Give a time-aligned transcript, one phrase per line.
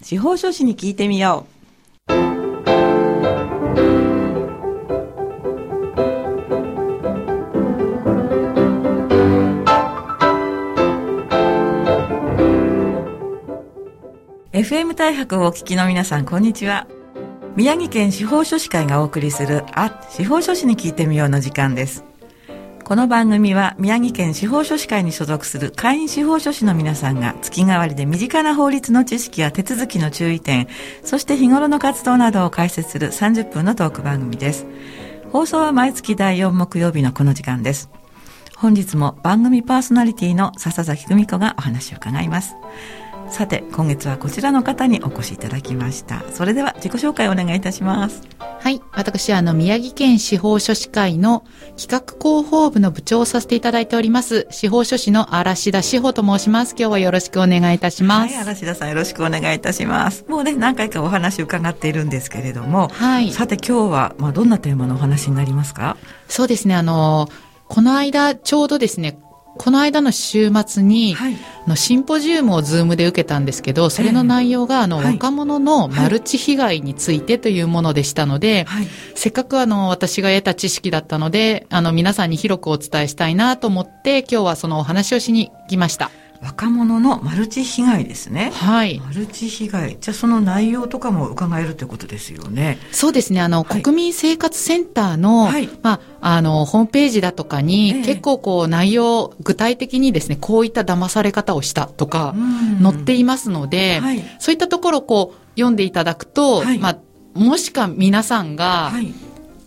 [0.00, 1.58] 司法書士に聞いてみよう。
[14.52, 16.86] FM 大白をお聞きの皆さん、こんにちは。
[17.56, 22.07] 宮城県司法書士会がお送りする、あ、司法書士に聞いてみようの時間です。
[22.88, 30.68] この番組は宮城県司法書士会に所属する会員司法書士の皆さんが月替わりで身近な法律の知識や手続きの注意点、
[31.04, 34.64] そして日頃の活動などを解説する30分のトーク番組です。
[35.30, 37.90] 放送は毎月第4木曜日のこの時間です。
[38.56, 42.56] 本日も番組パーソナリティの笹崎久美子がお話を伺います。
[43.28, 46.24] さて、今月はこちらの方にお越しいただきました。
[46.32, 48.22] それでは自己紹介をお願いいたします。
[48.60, 48.82] はい。
[48.92, 51.44] 私は、あの、宮城県司法書士会の
[51.76, 56.74] 企画広報部の部長をさせていただいております、司法書士の嵐田志保と申します。
[56.78, 58.34] 今日はよろしくお願いいたします。
[58.34, 60.24] はい、嵐田さんよろしくお願いいたします。
[60.28, 63.32] もうね、何回かお話伺っているんですけれども、はい。
[63.32, 65.96] さて今日は、まあ、どんなテーマのお話になりますか？
[66.28, 66.74] そうですね。
[66.74, 67.28] あの、
[67.68, 69.18] この間、ちょうどですね、
[69.58, 71.34] この間の週末に、はい。
[71.66, 78.86] あのシンポジウムをズームで受けたんですけど、それの内容が、あの、はい若者のマルチ被害についてというものでしたので、はい。
[79.14, 86.10] せっかくあの、私が得た知識だったので、あの、皆さんに広くお伝えしたいなと思って、今日はそのお話をしに来ました。
[86.40, 88.52] 若者のマルチ被害ですね。
[88.54, 89.00] はい。
[89.00, 89.96] マルチ被害。
[90.00, 92.78] じゃあその内容とかも伺えるということですよね。
[92.92, 93.40] そうですね。
[93.40, 106.98] あの、はい国民生活センターの、はいまあ、あの、ホームページだとかに、ええ結構こう、内容、具体的にですね、こういった騙され方をしたとか、うん載っていますので、はいそういったところをこう、読んでいただくと、はいまあ、
[107.34, 109.12] もしか皆さんが、はい。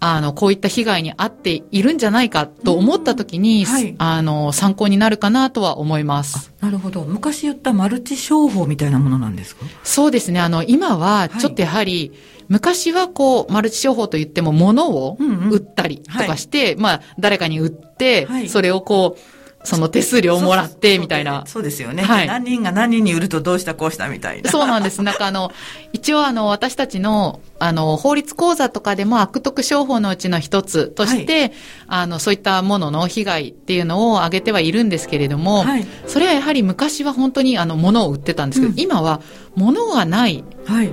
[0.04, 6.52] あの、こういった被害に遭っているんじゃないかと思ったときに、うんはいあの、参考になるかなとは思います。
[6.60, 7.04] なるほど。
[7.04, 9.64] 昔言ったマルチ商法みたいなものなんですか？
[9.84, 10.40] そうですね。
[10.40, 12.12] あの、今は、ちょっとやはり、
[12.48, 21.44] 昔はこう、マルチ商法といっても、物をうんうん売ったりとかして、まあ、誰かに売って、はいそれをこう、その手数料をもらって、みたいな。
[21.46, 22.04] そうですよね。
[22.04, 24.50] はい何人が何人に売るとどうしたこうしたみたいな。
[24.50, 25.02] そうなんです。
[25.02, 25.52] なんかあの、
[25.94, 31.54] 一応あの、私たちの、あの、法律講座とかでも悪徳商法のうちの一つとして、
[31.88, 39.22] あの、そういったものの被害っていうのを挙げてはいるんですけれども、はいそれはやはり昔は本当にあの、物を売ってたんですけど、うん今は
[39.56, 40.90] 物がないはい。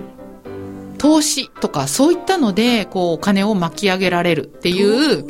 [0.98, 5.24] 投資とか、そういったので、こう、お金を巻き上げられるっていう、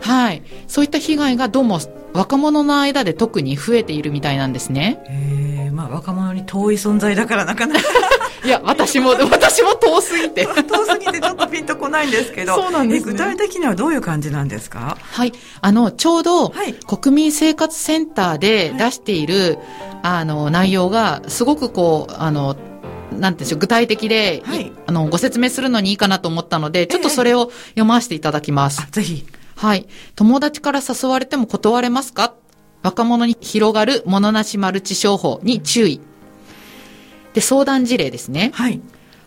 [0.00, 0.42] はい。
[0.66, 1.78] そういった被害がどうも
[2.12, 5.02] 若者の間で特に増えているみたいなんですね。
[5.08, 7.80] ええまあ若者に遠い存在だからなかなか
[8.44, 10.44] いや、私も、私も遠すぎて。
[10.66, 12.56] 遠すぎてちょっとピンとこないんですけど。
[12.56, 14.98] そうなんですねえ具体的にはどういう感じなんですか？
[15.00, 15.32] はい。
[15.60, 19.58] あの、ちょうど、はい国民生活センターで出している、
[20.02, 22.56] あの、内容が、すごくこう、あの、
[23.12, 28.82] なんていうんでしょう、具体的で、はいいあの、ご説明するのにいいかなと思ったので、ちょっとそれを読ませていただきます。
[28.82, 29.24] あ、ぜひ。
[29.62, 29.86] はい。
[30.16, 32.34] 友達から誘われても断れますか？
[32.82, 36.00] 若者に広がる物なしマルチ商法に注意。
[37.32, 38.50] で、相談事例ですね。
[38.54, 38.80] はい。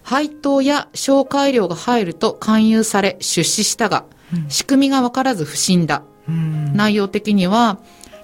[0.04, 4.04] 配当や紹介料が入ると勧誘され出資したが、
[4.50, 6.04] 仕組みがわからず不審だ。
[6.28, 6.76] うん。
[6.76, 7.80] 内容的には、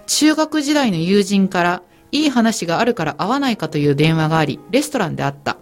[0.05, 5.55] 中学時代の友人から、いい話があるから会わないかという電話があり、レストランで会った。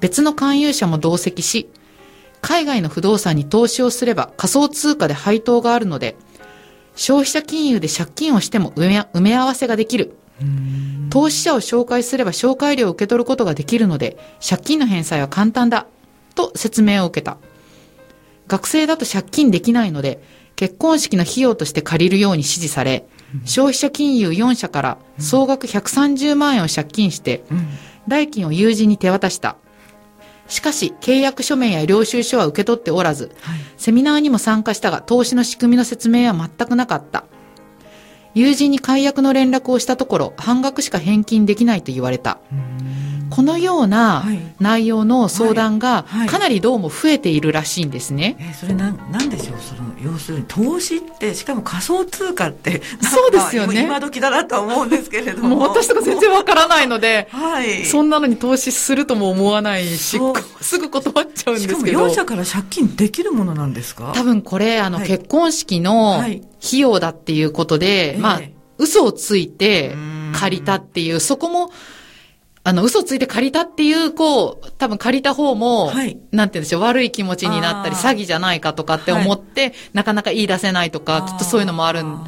[0.00, 1.70] 別の勧誘者も同席し、
[2.44, 6.14] 海外の不動産に投資をすれば仮想通貨で配当があるので、
[6.94, 10.14] 消費者金融で借金をしても埋め埋め合わせができる。
[11.08, 15.86] 投資者を紹介すれば紹介料を受け取ることができるので、借金の返済は簡単だ。
[16.34, 17.38] と説明を受けた。
[18.46, 20.22] 学生だと借金できないので、
[20.54, 23.06] 結婚式の費用として借りるように指示され、
[23.46, 27.68] 消費者金融4社から総額130万円を借金して、うん。
[28.06, 29.56] 代金を友人に手渡した。
[30.46, 33.58] しかし、契約書面や領収書は受け取っておらず、はい。
[33.76, 37.24] セミナーにも参加したが、投資の仕組みの説明は全くなかった。
[38.34, 42.38] 友人に解約の連絡をしたところ、半額しか返金できないと言われた。
[43.30, 48.36] このようなはい内容の相談がはいはいかなりどうも増えているらしいんですね。
[48.38, 49.56] えーそれなん、なんでしょう？
[49.60, 53.84] その、要するに投資って、しかも仮想通貨って、そうですよね。
[53.84, 55.58] 今時だなとは思うんですけれども。
[55.60, 57.84] 私とか全然わからないので、はい。
[57.84, 60.18] そんなのに投資するとも思わないし
[60.60, 62.06] すぐ断っちゃうんしかもですけど。
[62.06, 62.10] 4。
[62.10, 64.12] 社から借金できるものなんですか？
[64.14, 65.08] 多分これ、あの、はい。
[65.08, 66.42] 結婚式のはい。
[66.66, 68.18] 費用だっていうことで、ええ。
[68.18, 68.40] まあ、
[68.78, 71.70] 嘘をついてうん借りたっていう、そこも、
[72.66, 76.18] あの、嘘ついて借りたっていう、こう、多分借りた方も、はい。
[76.32, 82.24] なんて言うんでしょう、悪い気持ちになったり、詐欺じゃないかとかって思って、なかなか言い出せないとか、きっとそういうのもあるん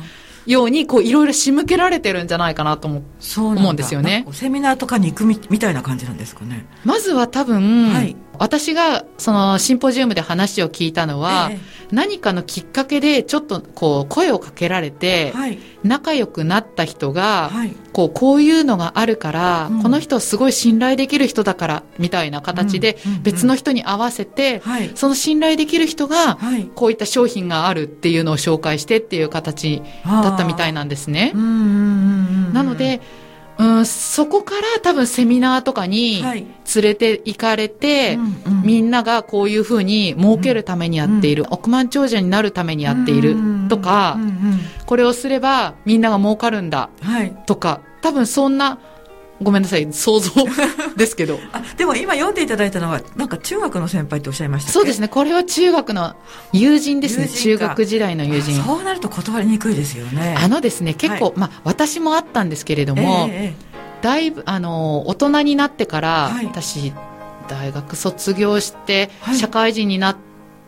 [0.47, 3.03] ように、こう、いろいろ仕向けられてるんじゃないかなと思う。
[3.39, 4.27] 思うんですよね。
[4.33, 6.67] セミナーとかに行くみみたいな感じなんですかね。
[6.85, 11.59] まずは多分、はい私がそのシンポジウムで話を聞いたのは、え
[11.93, 15.59] 何かのきっかけでちょっとこう声をかけられて、はい。
[15.85, 17.77] 仲良くなった人が、はい。
[17.93, 24.91] こうこういうのがあるから、うんこの人すごい信頼できる人だからみたいな形で別の人に合わせて、はい。
[24.95, 26.65] その信頼できる人がはい。
[26.75, 31.33] こういった商品があるっていうのを紹介してっていう形だったみたいなんですね。
[31.35, 33.01] なので、
[33.59, 36.47] うん、そこから多分セミナーとかにはい。
[36.75, 38.17] 連れて行かれて、
[38.47, 38.63] うんうん。
[38.63, 43.37] みんながこういうふうに儲けるためにやっている、億万長者になるためにやっている
[43.69, 44.61] とかうん、うんうん。
[44.85, 47.37] これをすればみんなが儲かるんだはい。
[47.47, 48.79] とか、多分そんな、
[49.43, 50.31] ごめんなさい、想像
[50.97, 51.39] ですけど。
[51.53, 56.15] あ、でも今読んでいただいたのは、なんか中学の先輩っておっしゃいましたそうですね、これは中学の
[56.53, 58.65] 友人ですね、中学時代の友人あ。
[58.65, 60.37] そうなると断りにくいですよね。
[60.39, 66.93] あのですね、結構、はまあ、私もあったんですけれども、えええだいぶ、あの、大人になってから、はい私、
[67.49, 70.17] 大学卒業して、はい社会人になっ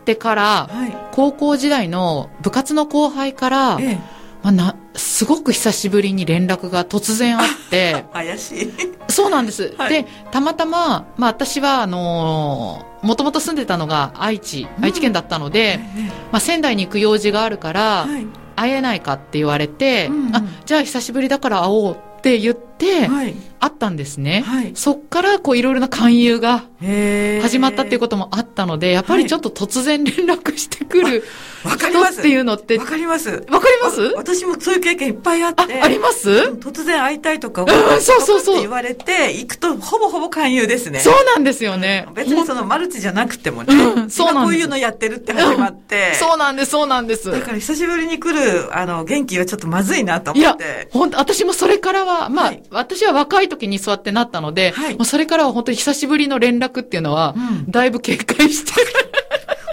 [0.05, 0.69] てから。
[1.11, 3.95] 高校時代の部活の後輩から、ええ
[4.41, 8.71] まあ、な、すごく久しぶりに連絡が突然あって、 怪しい。
[9.07, 9.73] そうなんです。
[9.77, 15.79] はいで、たまたま、まあ私は、あのー、もともと住んでたのが愛知、うん愛知県だったので、え
[16.31, 18.27] まあ仙台に行く用事があるから、えはい。
[18.55, 23.35] 会えないかって言われて、うんうんあ、じゃあ久しぶりだから会おうって言って、はい。
[23.61, 24.43] 会ったんですね。
[24.45, 24.71] はい。
[24.73, 26.63] そっから、こう、いろいろな勧誘が
[27.41, 31.23] 始まったっていうこともあったので、やっぱりちょっと突然連絡してくる
[31.65, 32.13] わかります。
[32.13, 33.29] 人っていうのって、わかります。
[33.31, 34.01] わかります？
[34.01, 36.29] わ私もそういう経験いっぱいあっあて。、あります？
[36.29, 37.67] 突然会いたいとか、ん
[37.99, 40.99] そうそうそうって言われて、行くとほぼほぼ勧誘ですね。
[40.99, 42.07] そうなんですよね。
[42.15, 47.29] 別にそのマルチじゃなくてもね、うんそうなんです今こういうのやってるって始まって、そうなんです、そうなんです。
[47.29, 50.87] だから久しぶりに来る、あの、元気はちょっとまずいなといや思って、。
[50.91, 59.08] 本当私もそれからは、まあ、はい私は若い時にそうやってなったので、はいもうそれからは本当に久しぶりの連絡っていうのは、うんだいぶ警戒してる。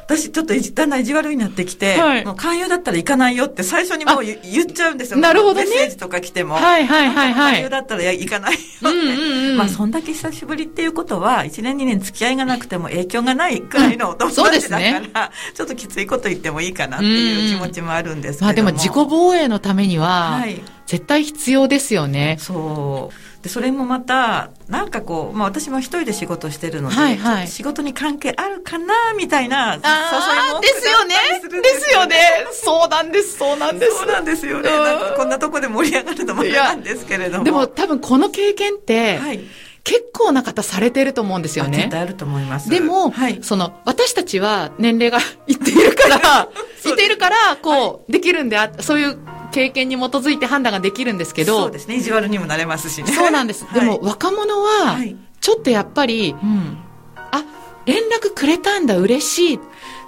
[0.07, 5.19] 私ちょっといじだんだん意地悪になってきて、はいもう勧誘だったら行かないよって最初にもう言言っちゃうんですよ。
[5.19, 6.55] なるほどねメッセージとか来ても。
[6.55, 8.89] はいはいはいはい勧誘だったら行かないよって。
[8.89, 18.47] うんうんうんまあそんだけ久しぶりっていうことは、1年2年付き合いがなくても影響がないくらいのお友達だから、ちょっときついこと言ってもいいかなっていう気持ちもあるんですけども。
[18.47, 20.61] まあでも自己防衛のためには、はい。
[20.87, 22.37] 絶対必要ですよね。
[22.39, 23.36] そう。
[23.47, 31.15] で、それもまた、なんかこう、まあ私も一人で仕事してるので、はいはい仕事に関係あるかな、みたいな、誘いああ、もですよね
[31.63, 32.17] ですよね
[32.53, 33.99] そうなんです、そうなんです。
[33.99, 34.69] そうなんですよね。
[34.69, 37.45] うんなんかこんなとこで盛り上がるのもなんですけれども。
[37.45, 39.41] でも多分この経験って、はい。
[39.85, 41.91] 結構な方されてると思うんですよねあ絶。
[41.91, 42.69] 対あると思います。
[42.69, 43.39] でも、はい。
[43.43, 46.49] その、私たちは年齢が いっているから、
[46.85, 49.17] いっているから、こう、できるんであ、そういう
[49.57, 51.97] 経験に基づいて判断ができるんですけどそう、ですね。
[51.97, 53.11] 意地悪にもなれますしね。
[53.11, 53.65] そうなんです。
[53.73, 56.77] でも、若者ははい、ちょっとやっぱり、うん。
[57.17, 57.43] あ、
[57.87, 59.61] 連絡くれたんだ、嬉しいっ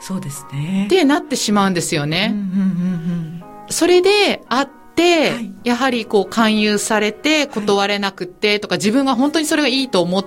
[0.03, 0.87] そうですね。
[0.91, 2.35] てなってしまうんですよね。
[2.35, 10.25] うんそれで、会って、はいやはりこう、勧誘されて、断れなくって、とか、自分が本当にそれがいいと思っ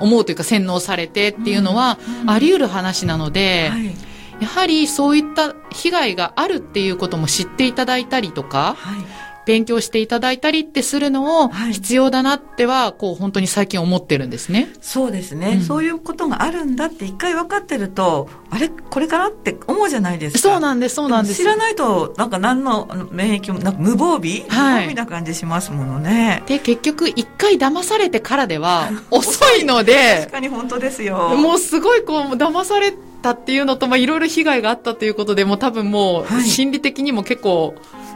[0.00, 3.32] 思うというか洗脳されてっていうのはあり得る話なのうん。
[3.32, 4.13] で、はい。
[4.40, 8.96] やはりそういった被害があるっていうことも知っていただいたりとか、はい。
[9.46, 14.70] 勉強していただいたりってするのをはい必要だなっては、こう本当に最近思ってるんですね。
[14.80, 18.70] そうですね、うんそういうことがあるんだって一回分かってると、あれ？
[18.70, 20.38] これかなって思うじゃないですか。
[20.38, 21.36] そうなんです、そうなんです。
[21.36, 26.42] 知らないと、なんか何の免疫も、なんか無防備、はい無防備な感じしますものね。
[26.46, 31.36] で、結局一回騙されてからでは 遅いの確で、かに本当ですよ。
[31.36, 32.94] もうすごいこう、騙され
[33.24, 37.74] たっていうのと、まあいろいろ被害があったということで、もう多分もうはい心理的にも結構、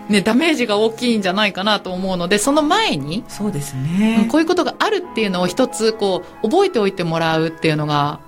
[0.08, 4.26] ね、ダメージが大きいんじゃないかなと思うので、その前に、そうですうんね。
[4.30, 8.20] こういうことがあるっていうのを一つ、こう、覚えておいてもらうっていうのが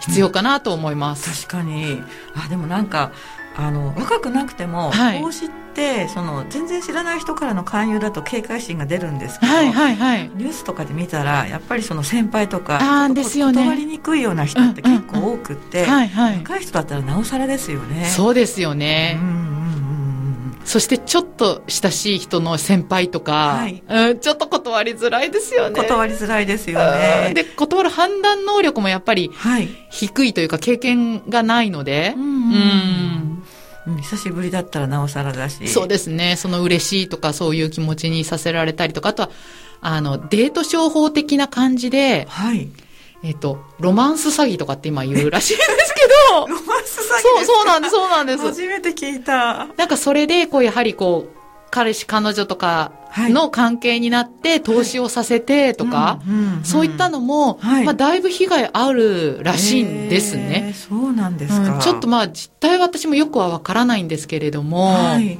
[0.00, 1.46] 必要かなと思います。
[1.46, 2.00] 確かに。
[2.34, 3.12] あ、でもなんか、
[3.56, 10.30] あの、若くなくても、はい投資って、その、全然知らない人からの勧誘だと警戒心が出るんですけど、はいはいはい。
[10.34, 16.36] ニュースとかで見たら、やっぱりその先輩とか、あですよね断りにくいような人って結構多くって、はいはい。
[16.38, 18.06] 若い人だったらなおさらですよね。
[18.06, 19.14] そうですようね。
[19.14, 19.52] んうん
[20.64, 25.72] そしてちょっと親しい人の先輩とか、はいうん、ちょっと断りづらいですようん。
[25.72, 25.80] ね。
[25.82, 27.32] 断りづらいですようんね。
[27.34, 29.68] で、断る判断能力もやっぱりはい。
[29.90, 33.11] 低いというか経験がないので、うんうん
[33.86, 35.68] うんうん久しぶりだったらなおさらだし。
[35.68, 36.36] そうですね。
[36.36, 39.30] その嬉しいとかそういう気持ちにさせられたりとか、あとは、
[39.80, 42.68] あの、デート商法的な感じで、はい。
[43.24, 48.42] えっと、ロマンス詐欺とかって今言うらしいんですけど、 ロマンス詐欺そう、そうなんです、そうなんです。
[48.42, 49.68] 初めて聞いた。
[49.76, 51.41] なんかそれで、こう、やはりこう、
[51.72, 56.20] 彼氏彼女とかの関係になって投資をさせてとか、
[56.62, 60.64] そういったのも、はい、まあ、だいぶ被害あるらしいんですね。
[60.68, 65.38] えー、そうなんですか、うん、ちょっとまあ実態は私もよくはわからないんですけれども、はい、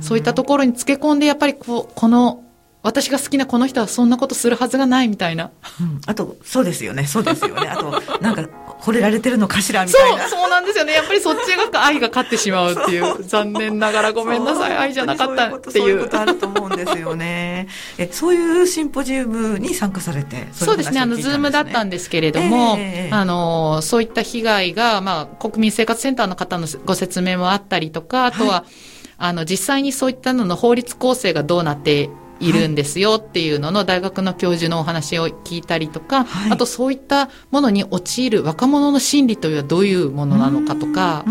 [0.00, 2.42] そういったところにつけ込んでやっぱりここの
[2.82, 5.52] 私が好きなこの人はそんなことするはずがないみたいな。
[5.80, 7.68] うん、あと、そうですよね、そうですよね。
[7.68, 8.48] あと、なんか、
[8.82, 10.28] 惚れられてるのかしらみたいな。
[10.28, 10.92] そう、そうなんですよね。
[10.92, 13.22] やっぱりそっちが愛が勝ってしまうっていう。
[13.22, 15.72] 残念ながらごめんなさい、愛じゃなかったっていう。
[15.72, 17.68] そういうことあると思うんですよね。
[17.96, 28.92] え、そういうシンポジウムに参加されて、そうですね、あの、ズームだったんですけれども、えー、あの、そういった被害が、まあ、国民生活センターの方のご説明もあったりとか、あとは、はい
[29.24, 32.10] あの、実際にそういったのの法律構成がどうなって
[32.42, 41.24] いるんですよっていうのの大学の教授のお話を聞いたりとか、はい、あとそういったものに陥る若者の心理というのはどういうものなのかとか、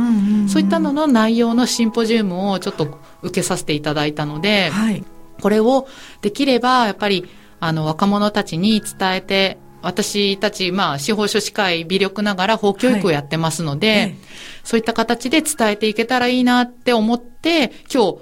[0.47, 5.03] そういったのの内容のシンポジウムをちょっと受けさせていただいたので、はい、
[5.41, 5.87] これを
[6.21, 7.27] できればやっぱり
[7.59, 14.15] あの若者たちに伝えて私たち、まあ、司法書士会微力ながら法教育をやってますので、はい、
[14.63, 18.17] そういった形で伝えていけたらいいなって思って、今日、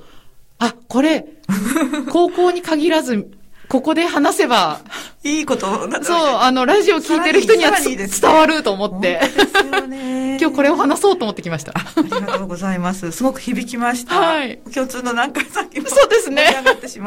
[0.60, 1.26] あ、これ、
[2.12, 3.32] 高校に限らず、
[3.70, 4.82] ここで話せば、
[5.24, 5.68] いいこと
[6.02, 9.22] そう、あの、ラジオ聞いてる人には伝わると思って。
[10.40, 11.74] 今日これを話そうと思ってきました。
[11.76, 13.12] ありがとうございます。
[13.12, 14.16] すごく響きました。
[14.16, 14.60] はい。
[14.74, 15.90] 共通の何回さっきも。
[15.90, 16.46] そうですね。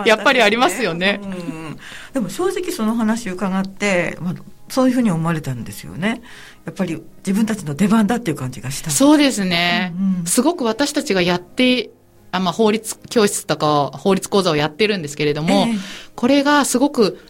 [0.05, 1.21] やっぱりありますよね。
[1.23, 1.79] うん。
[2.13, 4.35] でも正直その話伺って、まあ、
[4.69, 6.21] そういうふうに思われたんですよね。
[6.67, 8.91] やっぱり自分たちの出番だっていう感じがした。
[8.91, 9.95] そうですね。
[9.99, 11.91] うんうん、すごく私たちがやって
[12.33, 15.79] あまあ、法律教室とか法律講座をやってるんですけれども、えー、
[16.17, 17.21] これがすごく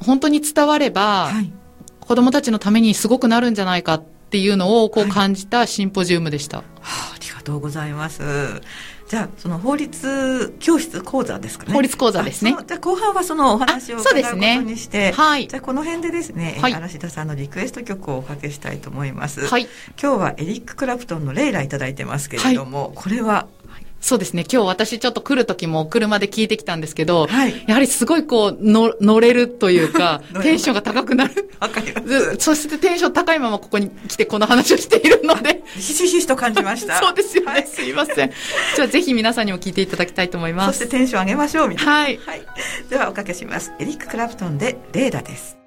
[0.00, 1.52] 本当に伝われば、はい、
[2.00, 6.58] 子供たちのためにすごくなるんじゃないかっていうのをこう感じたシンポジウムでした。
[6.58, 6.72] はい、は
[7.12, 8.22] あ、ありがとうございます。
[9.08, 11.72] じゃあ、その法律教室講座ですかね。
[11.72, 12.56] 法律講座ですね。
[12.66, 15.46] じゃあ、後半はそのお話を伺うことにして、ね、はい。
[15.46, 19.46] じゃあ、この辺でですね、はい、嵐田さんのリクエスト曲をおかけしたいと思います。
[19.46, 19.68] はい。
[20.00, 23.46] 今日はエリック・クラプトンのレイラいただいてますけれども、はい、これは
[24.00, 24.44] そうですね。
[24.50, 31.48] 今日私ちょっと来る時も車で聞いてきたんですけど、はい、やはりすごいこう、の乗れるというか、 テンションが高くなる。
[32.38, 35.62] そしてテンション高いままここに来てこの話をしているので。
[35.76, 36.98] ひしひしと感じました。
[37.02, 37.52] そうですよね。
[37.52, 38.32] はい、すいません。
[38.76, 40.78] じゃあぜひ皆さんにも聞いていただきたいと思います。
[40.78, 41.92] そしてテンション上げましょう、みたいな。
[41.92, 42.20] はい。
[42.24, 42.42] はい。
[42.88, 43.72] ではおかけします。
[43.78, 45.65] エリック・クラプトンでレーダです。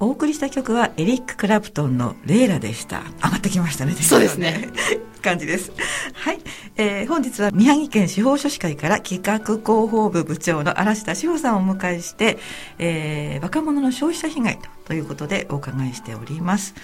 [0.00, 3.02] お送りした曲はエリック・クラプトンのレイラでした。
[3.22, 3.92] 上がってきましたね。
[3.92, 4.70] そうですね。
[5.20, 5.70] 感じです。
[6.14, 6.38] はい、
[6.76, 12.38] えー、本日は宮城県司法書士会から企画広報部部長の嵐田志保さんをお迎えして、
[12.78, 16.74] えー、若者の消費者被害とということでお伺いしております。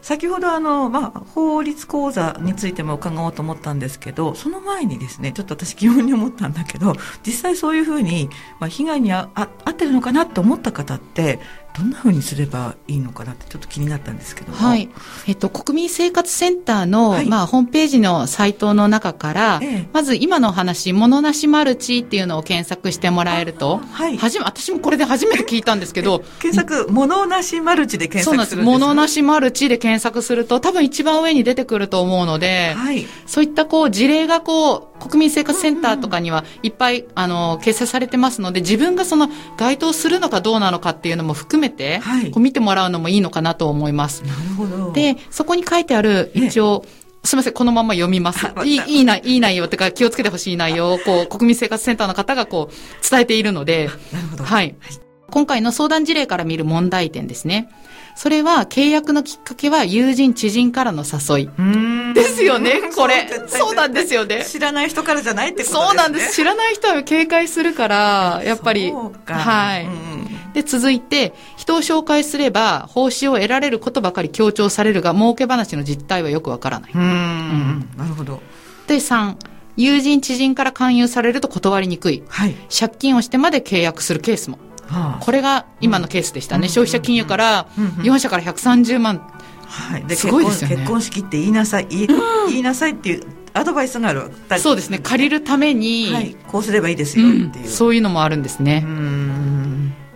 [0.00, 6.94] 先ほどあの、まあ、法律講座についても伺おうと思ったんですけど、その前にですね、ちょっと私疑問に思ったんだけど、
[7.26, 8.30] 実際そういうふうに、
[8.60, 11.40] まあ、被害にああ合ってるのかなって思った方って、
[11.76, 14.88] どんなふうにすればいいのかなってちょっと気になったんですけどはい。
[15.26, 24.16] えっと、国民生活センターの、はい、まあ、ホームページのサイトの中から、ええ、まず今の話、ものなしマルチっていうのを検索してもらえると、はい。
[24.16, 33.06] はじめ、私もこれで初めて聞いたんですけど、検索、ものなしマルチで検索するんです、ものなしマルチで検索すると、多分一番上に出てくると思うので、はい。
[33.26, 44.22] そういったこう、事例がこう、国民生活センターとかにはいっぱい、あの、掲載されてますので、自分がその該当するのかどうなのかっていうのも含めて、はい、こう見てもらうのもいいのかなと思います。
[44.22, 44.92] なるほど。
[44.92, 48.46] で、そこに書いてある、一応、ねすみません、このまま読みます。
[48.64, 54.44] いい、いいな、いい内容ってか、気をつけてほしい内容を、こう、国民生活センターの方がこう、伝えているので、なるほど。
[54.44, 54.74] はい。
[55.30, 57.68] 今回の相談事例から見る問題点ですね。
[58.14, 62.14] それは契約のきっかけは友人、知人からの誘い。
[62.14, 63.28] ですよね、これ。
[63.46, 64.44] そうなんですよね。
[64.44, 65.86] 知らない人からじゃないってことですね。
[65.88, 66.34] そうなんです。
[66.34, 68.90] 知らない人は警戒するから、やっぱり。
[69.26, 69.86] はい。
[70.54, 76.92] で、続いて、人を紹介すれば、報酬を得られることばかり強調されるが、儲け話の実態はよくわからない。
[76.94, 78.40] うんうんなるほど。
[78.86, 79.34] で、3、
[79.76, 82.22] 友人、知人から勧誘されると断りにくい。
[82.28, 82.54] はい。
[82.74, 84.58] 借金をしてまで契約するケースも。
[84.86, 86.68] はあ、これが今のケースでしたね。
[86.68, 89.30] 消費者金融から4社から130万。
[89.66, 90.76] はい、ですごいですよね。
[90.76, 92.08] 結婚式って言いなさい、言い
[92.48, 94.30] 言いなさいっていうアドバイスがある。
[94.58, 94.98] そうですね。
[94.98, 98.84] 借りるために、はい、こうすればいいですよっていう、うん、そういうのもあるんですね。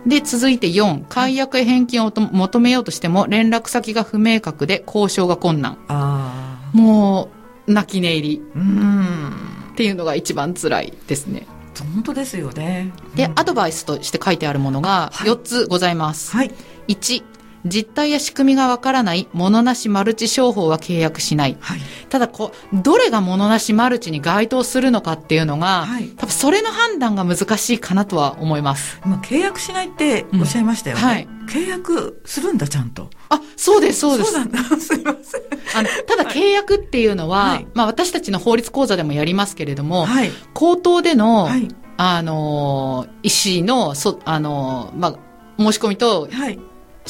[0.05, 5.77] で、続いて4、解約返金を求めようとしても連絡先が不明確で交渉が困難。
[5.89, 7.29] あも
[7.67, 8.41] う、泣き寝入り。
[8.55, 11.47] うんっていうのが一番辛いですね。
[11.93, 12.93] 本当ですよね。
[13.15, 16.31] で、アドバイスとして書いてあるものが4つございます。
[16.31, 16.51] はい。
[16.87, 17.23] 1、
[17.65, 21.57] 実態や仕組みがわからない、物なしマルチ商法は契約しない。
[21.59, 21.79] はい。
[22.09, 28.99] ただこう、どれが物なしマルチに該当するのかっていうのが、はい多分それの判断が難しいかなとは思います。
[29.05, 31.01] 今、契約しないっておっしゃいましたよね。
[31.01, 33.09] うんはい契約するんだ、ちゃんと。
[33.27, 34.31] あ、そうです、そうです。
[34.31, 34.63] そうなんだ。
[34.79, 35.41] すいません。
[35.75, 40.31] あの、ただ契約っていうのは、はいまあ私たちの法律講座でもやりますけれども、はい。
[40.53, 41.67] 口頭での、はい。
[41.97, 45.15] あのー、意思の、そ、あのー、まあ、
[45.59, 46.59] 申し込みとはい。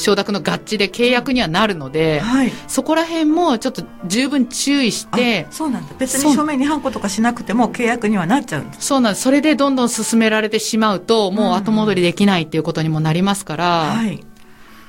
[0.02, 2.52] 承諾の合致で契約にはなるので、はい。
[2.68, 5.94] そこら辺もちょっと十分注意してあ、そうなんだ。
[5.98, 8.86] 別に書面にハンコとかしなくても契約にはなっちゃうんです。
[8.86, 9.22] そうなんです。
[9.22, 14.24] それでどんどん進められてしまうと、もう後戻りできないっていうことにもなりますから、はい。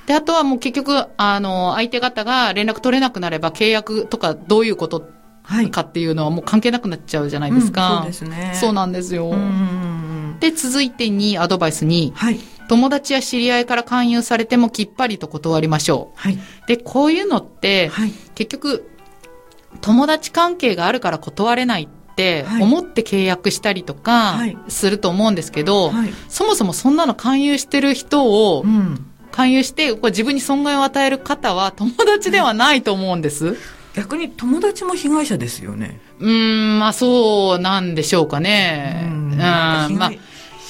[0.05, 5.09] で、あとはもう結局、あの、相手方が連絡取れなくなれば契約とかどういうこと
[5.43, 5.69] はい。
[5.69, 7.95] かっていうのはもう関係なくなっちゃうじゃないですか。
[7.95, 8.51] うんそうですね。
[8.55, 9.25] そうなんですよ。
[9.25, 9.41] うんうんう
[10.35, 10.39] ん。
[10.39, 12.39] で、続いてにアドバイスに、はい。
[12.67, 16.33] 友達や知り合いから勧誘されてもきっぱりと断りましょはい。
[16.33, 16.39] う。
[16.67, 18.11] で、こういうのって、はい。
[18.35, 18.89] 結局、
[19.81, 26.09] 友達関係があるから断れないってはい思って契約したりとかはいすると思うんですけど、はい。
[26.29, 29.05] そもそもそんなの勧誘してる人をうん。
[29.31, 33.57] 勧誘して、こう自分に損害を与える方は友達ではないと思うんです。
[33.95, 35.99] 逆に友達も被害者ですよね。
[36.19, 39.07] うーん、まあそうなんでしょうかね。
[39.07, 40.11] うん、まあ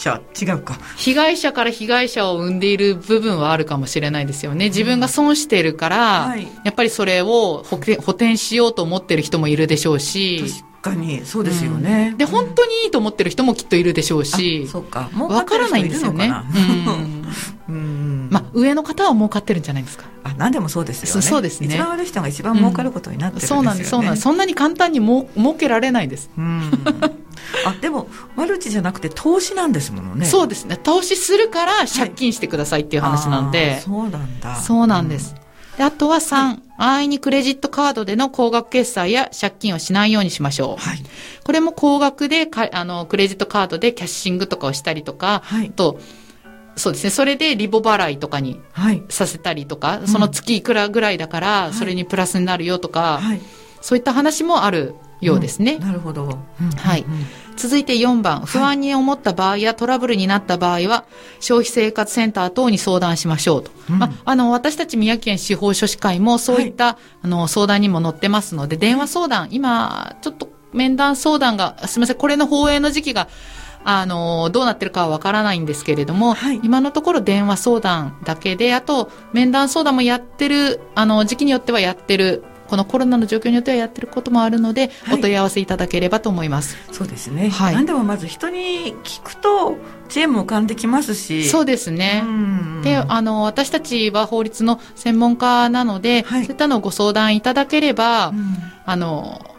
[0.03, 0.77] 者、違うか。
[0.97, 4.65] 被害者から被害者を生んでいる部分はあるかもしれないですよね。
[4.65, 10.43] 自分が損しているから、はいやっぱりそれを補填補填しようと思ってる人もいるでしょうし、
[10.81, 12.13] 確かに、そうですよね。
[12.17, 15.09] で、本当にいいと思ってる人もきっといるでしょうしあ、そうか。
[15.13, 16.31] もうわからないんですよね。
[17.69, 17.82] うん。
[18.33, 18.45] うんうん。
[18.45, 20.05] まあ、上の方は儲かってるんじゃないですか。
[20.23, 21.21] あ、何でもそうですよね。
[21.21, 23.61] そそうですね一番悪い人が一番儲かることになってるんですよね。
[23.61, 24.23] そうなんです、そうなんです。
[24.23, 26.29] そんなに簡単にもう儲けられないです。
[26.37, 26.71] うん。
[27.65, 30.25] あ、でも、マルチじゃなくて投資なんですものね。
[30.25, 30.77] そうですね。
[30.77, 33.75] 投資するから借金してくださいっていう話なんで。
[33.75, 34.55] あーそうなんだ。
[34.55, 35.35] そうなんです。
[35.77, 40.83] であとは3、安易にクレジットカードでの高額決済や借金をしないようにしましょう。
[40.83, 41.03] はい。
[41.43, 45.99] これも高額でか、あの、クレジットカードでキャッシングとかをしたりとか、はいあと、
[46.75, 47.09] そうですね。
[47.09, 49.03] それでリボ払いとかにはい。
[49.09, 53.41] させたりとか、その月いくらぐらいだから、いそれにプラスになるよとか、はい。
[53.81, 55.77] そういった話もあるようですね。
[55.79, 56.39] なるほど。
[56.77, 61.05] はいうん続いて4番、不安に思った場合やトラブルになった場合は、
[61.39, 63.71] 消費生活センター等に相談しましょうと。
[63.89, 73.27] うんまあ、あの、私たち宮城県司法書士会もそういった、あの、相談にも載ってますので、電話相談、今、ちょっと面談相談が、すみません、これの放映の時期が、
[73.83, 86.77] あの、どうなってるかはわからないんですけれども、はい今のところ電話相談だけで、あと、面談相談もやってる、あの、時期によってはやってる、このコロナの状況によってはやってることもあるので、はいお問い合わせいただければと思います。
[86.91, 87.49] そうですね。
[87.49, 89.77] はい何でもまず人に聞くと、
[90.09, 91.47] 知恵も浮かんできますし。
[91.47, 92.23] そうですね。
[92.25, 99.52] うんで、あの、私たちは法律の専門家なので、はいそういったのをご相談いただければ、うんあの、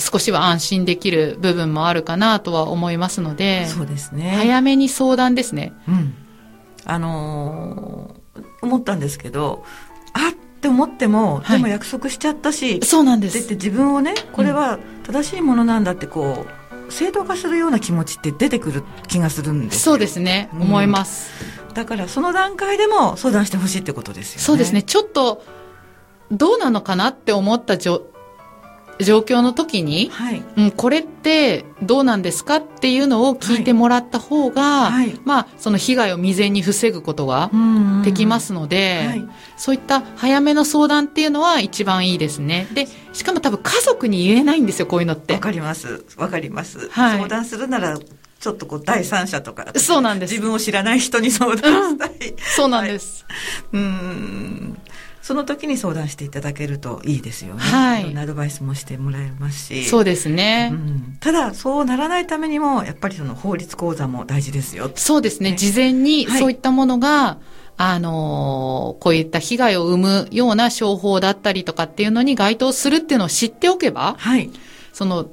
[0.00, 4.32] 少しは安心できる部分もあるかなとは思いますので、そうですね。
[4.36, 5.72] 早めに相談ですね。
[5.88, 6.14] うん。
[6.84, 8.20] あのー
[8.62, 9.64] 思ったんですけど、
[10.12, 13.38] あって思っても、はいでも約束しちゃったし、そうなんです。
[13.38, 16.44] でって自分をね、これは正しいものなんだってこ
[16.88, 21.30] う、正当化するような気持ちって出てくる気がするんですよそうですね、うん思います。
[21.74, 24.42] だからその段階でも相談してほしいってことですよね。
[24.42, 24.82] そうですね、。
[24.82, 25.44] ちょっと、
[26.30, 28.02] どうなのかなって思ったじょ
[29.04, 30.42] 状況の時に、はい。
[30.56, 37.50] うん、これってどうなんですかっていうのを聞いてもらった方が、はいまあ、その被害を未然に防ぐことが
[38.04, 39.28] できますので、はい
[39.60, 42.66] そういった早めの相談っていうのは一番いいですね。
[42.72, 45.38] で、しかも多分家族に言えないんですよ、こういうのってわ。
[45.38, 46.02] かります。
[46.16, 46.88] わかります。
[46.88, 49.66] はい相談するなら、ちょっとこう、第三者とか。
[49.76, 52.10] そうなんです自分を知らない人に相談したい。
[52.56, 53.26] そうなんです。
[53.72, 54.78] うん。
[55.30, 57.60] その時に相談していただけるといいですよね。
[57.60, 59.84] はいろんなアドバイスもしてもらえますし。
[59.84, 60.70] そうですね。
[60.72, 64.90] うんただ、そうならないためにも、やっぱりその法律講座も大事ですよ。
[64.96, 65.52] そうですね。
[65.52, 67.38] ね事前にはいそういったものが、
[67.76, 74.50] あのーこういった被害を生むような商法だったりとかっていうのに該当するっていうのを知っておけば、はい。
[74.92, 75.30] その、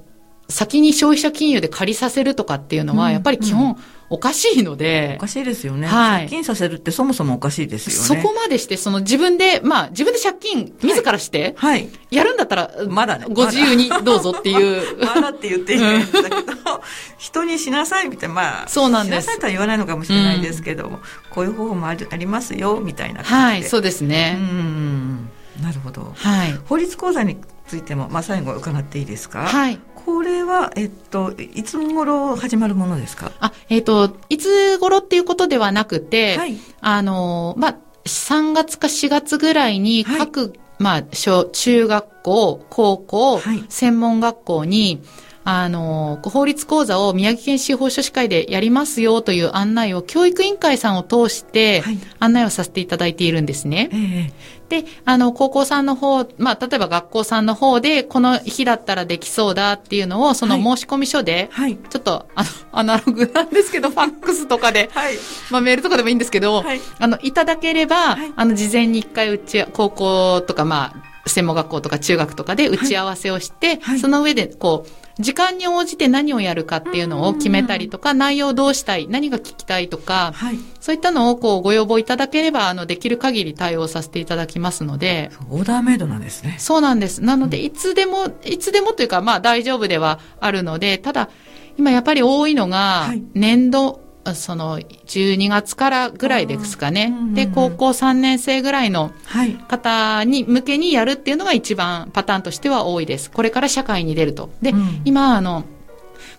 [0.48, 5.88] 先に消費者金融で借りさせるとかっていうのは、うんやっぱり基本おかしいのでお、かしいですよね。
[5.88, 8.26] はい借金させるってそもそもおかしいですそよね。
[8.26, 11.90] こまでして、その自分で、まあ自分で借金自らして、はい。
[12.10, 14.98] やるんだったら、まだねご自由にどうぞっていう。
[15.06, 16.82] まだって言っていいんだけど、
[17.18, 23.70] 人にしなさいみたいな、まあ、そうなんですしなさいとは言わないのかもしれないですけども、こういう方法もあるありますよ、みたいなはい、感じで。
[23.70, 24.34] そうですうね。
[24.34, 25.30] ん。
[25.62, 26.14] なるほど。
[26.16, 26.54] はい。
[26.66, 29.44] 法律講座についても、まあ、最後伺っていいですか？
[29.46, 29.80] はい。
[30.06, 33.32] これは、えっと、いつ頃始まるものですか？
[33.40, 36.58] あ、えっ、と、いつ頃っていうことではなくて、はい。
[36.82, 37.76] あの、まあ、
[38.06, 45.02] 3月か4月ぐらいに各、まあ、小、中学校、高校、はい専門学校に、
[45.44, 53.90] あの、法律講座を宮城県司法書士会でやりますよという案内を教育委員会さんを通してはい案内をさせていただいているんですね。
[53.94, 53.98] え
[54.30, 54.34] え
[54.70, 60.78] で、あの、高校さんの方、まあ、例えば学校さんの方で、この日だったらできそうだっていうのを、そのはい。
[60.78, 61.78] 申込書で、はい。
[61.78, 65.16] ちょっと、あの、アナログなんですけど、ファックスとかで、はい。
[65.50, 66.82] まあ、メールとかでもいいんですけど、はい。
[67.00, 68.34] あの、いただければ、はい。
[68.36, 74.00] あの、事前に一回うち、高校とか、まあ、専門学校とか中学とかで打ち合わせをして、はい。
[74.00, 80.60] その上で、こう、時間に応じて何をやるかっていうのを決めたりとか、内容どうしたい、何が聞きたいとか、はい。
[80.80, 86.56] そういったのをこうご要望いただければ、あの、できる限り対応させていただきますので、オーダーメイドなんですね。
[86.60, 87.22] そうなんです。
[87.22, 91.30] なので、いつでも、いつでもというか、まあ大丈夫ではあるので、ただ、
[91.78, 97.34] 今やっぱり多いのがはい、年度、その、12月からぐらいですかねうんうんうん。
[97.34, 99.54] で、高校3年生ぐらいのはい。
[99.68, 103.30] 方に向けにやるっていうのが一番パターンとしては多いです。
[103.32, 104.50] これから社会に出ると。
[104.62, 105.64] で、うん今、あの、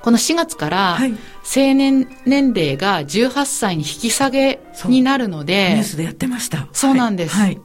[0.01, 1.14] この4月から、はい。
[1.42, 6.68] 成年年齢が18歳に引き下げになるのニュでー、スでやってました。
[6.72, 7.59] そうなんですはい。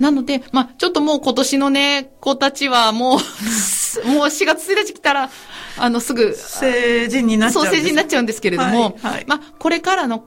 [0.00, 3.18] なので、まあ、ちょっともう今年のね、子たちはもう、
[4.08, 5.30] もう4月1日来たら、
[5.78, 7.82] あの、すぐ、成人になっちゃそううんです。
[7.82, 9.24] 成人になっちゃうんですけれども、はいはい。
[9.26, 10.24] まあ、これからの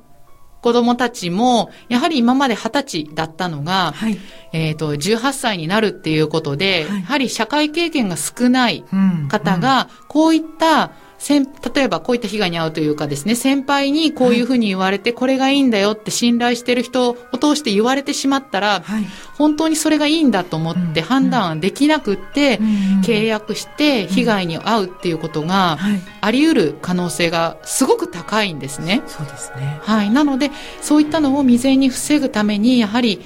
[0.62, 4.18] 子供たちも、やはり今まで20歳だったのが、はい。
[4.54, 7.00] えっ、と、18歳になるっていうことで、はい。
[7.02, 10.92] やはり社会経験が少ないうん方、が、こういった、
[11.24, 19.06] 先例えばこういった被害に遭うというかですね、先輩にこういうふうに言われて、これがいいんだよって信頼してる人を通して言われてしまったら、はい。
[19.38, 26.02] 本当にそれがいいんだと思ってうん判断できなくって、うん契約して被害に遭うっていうことがはい。
[26.20, 29.02] あり得る可能性がすごく高いんですね。
[29.08, 29.80] そうですね。
[29.82, 30.10] はい。
[30.10, 33.22] なので、そういったのを未然に防ぐために、やはり、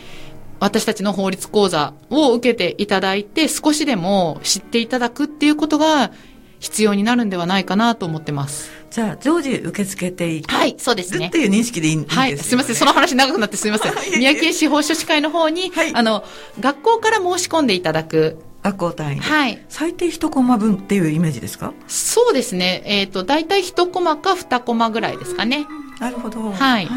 [0.60, 6.12] 私たちの法律講座を受けていただいて、少しでも知っていただくっていうことが
[6.60, 8.72] 必要になるんではないかなと思ってます。
[8.90, 11.38] じゃあ、常時受け付けていはい、そうですねって。
[11.40, 12.22] いう認識でいいんですよね。
[12.22, 12.76] はい、すみません。
[12.76, 13.94] その話長くなってすみません。
[14.18, 16.24] 宮城県司法書士会の方に、はいあの、
[16.60, 18.38] 学校から申し込んでいただく。
[18.64, 19.22] 学校単位で。
[19.22, 19.66] はい。
[19.70, 21.74] 最低一コマ分っていうイメージですか？
[21.88, 22.82] そうですね。
[22.86, 25.68] えっ、と、大体1コマか2コマぐらいですかね。
[26.00, 26.52] なるほど。
[26.52, 26.88] はい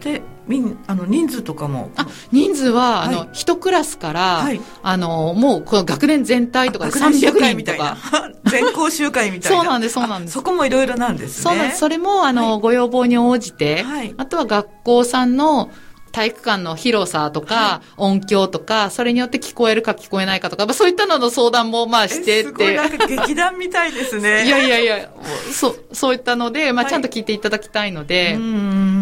[0.00, 1.90] で、みん、あの、人数とかも。
[1.96, 8.32] あ、人数は、あはいの、1クラスから、はいあの、もう、この学年全体とかで学年集300会みたい人とかな。。
[8.50, 9.56] 全校集会みたいな。
[9.58, 11.42] そうなんですそうなんですあそこもいろいろなんですね。
[11.44, 11.78] そうなんです。
[11.78, 15.70] それも、あの、ご要望に応じて、はいあとは学校さんの
[16.12, 22.48] 体育館の広さとか、音響とか、それによって聞こえるか聞こえないかとか、まあ、そういったのの相談も、まあ、えしてって。
[22.48, 24.44] すごいなんか劇団みたいですね。
[24.46, 25.08] いやいやいや、
[25.50, 29.01] そう、そういったので、まあ、はいちゃんと聞いていただきたいので、うーん、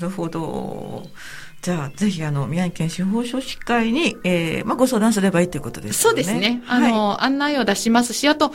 [0.00, 1.04] るほど。
[1.62, 6.22] じゃあ、ぜひ、あの、宮城県司法書士会に、えー、まあ、ご相談すればいいということですよね。
[6.22, 6.62] そうですね。
[6.66, 8.52] あはいの、案内を出しますし、あと、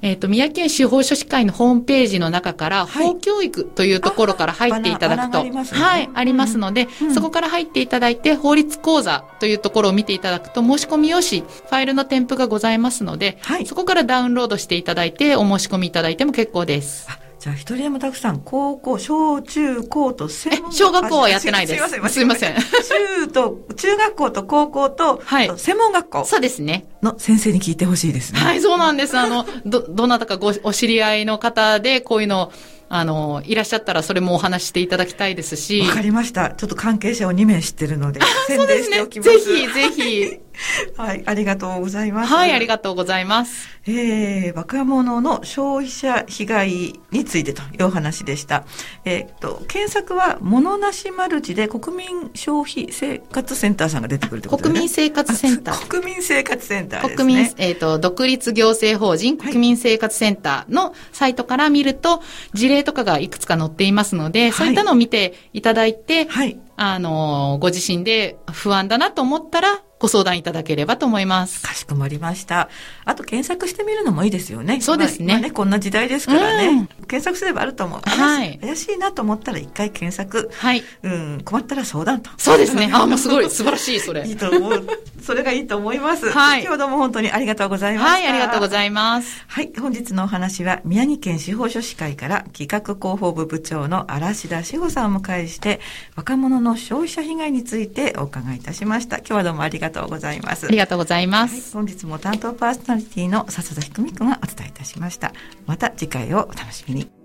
[0.00, 17.06] えっ、と、宮城県司法書士会のホームページの中から、はい法教育というところから入っていただくと、ねはい、ありますので、うんそこから入っていただいて、法律講座というところを見ていただくと、申し込み用紙、ファイルの添付がございますので、はいそこからダウンロードしていただいて、お申し込みいただいても結構です。
[17.46, 22.14] あじゃあ、一人でもたくさん、高校、小中高と専え小学校はやってないですあすいません。
[22.14, 26.86] すいません中と、中学校と高校と、はい専門学校そうですね。
[27.02, 28.40] の先生に聞いてほしいですね。
[28.40, 29.16] はい、そうなんです。
[29.16, 32.50] あの、ど、どなたかご、お知り合いの方で、こういうの、
[32.88, 35.80] あの、いらっしゃったら、それもお話ししていただきたいですし。
[35.80, 36.50] わかりました。
[36.50, 38.96] ちょっと関係者を2名知ってるので、宣そうですね。
[38.96, 39.30] 伝しておきます。
[39.30, 40.40] ぜひ、ぜひ。
[40.96, 42.32] はい、ありがとうございます。
[42.32, 43.68] はい、ありがとうございます。
[43.86, 48.64] えー、若者の消費者被害についてというお話でした。
[49.04, 54.74] えーっと、検索は、ものなしマルチで国民消費生活センターさんが出てくるってことですね。
[54.74, 57.16] 国民生活センターあ国民生活センターですね。
[57.16, 62.22] 国民、えっ、と、独立行政法人はい国民生活センターのサイトから見ると、
[62.54, 66.58] 事例とかがいくつか載っていますので、そういったのを見ていただいて、はい。
[66.76, 71.62] あの、ご自身で不安だなと思ったら、ご相談いただければと思います。
[71.62, 72.68] かしこまりました。
[73.04, 74.80] あと検索してみるのもいいですよね。
[74.82, 76.88] そうですねまあ今ね、こんな時代ですからね。
[77.08, 78.00] 検索すればあると思う。
[78.00, 80.50] はい怪しいなと思ったら一回検索。
[80.52, 80.82] はい。
[81.02, 82.30] うん、困ったら相談と。
[82.36, 82.90] そうですね。
[82.92, 84.26] あ、もうすごい、 素晴らしい、それ。
[84.26, 84.86] いいと思う。
[85.22, 86.30] それがいいと思います。
[86.30, 88.12] はい今日どうも本当にありがとうございました。
[88.12, 89.44] はい、ありがとうごいざいます。
[89.48, 95.80] はい、本日のお話は宮城県司法書士会から企画広報部部長の嵐田志保さんをお迎えして
[96.16, 99.18] 若者の消費者被害についてお伺いいたしました。
[99.18, 100.66] 今日はどうもありがとうございます。
[100.66, 101.72] ありがとうございまはい、す。
[101.72, 105.32] 本日も担当パーソナリティの笹田ひくみくんがお伝えいたしました。
[105.66, 107.15] また次回をお楽しみに。